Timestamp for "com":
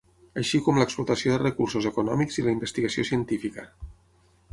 0.67-0.77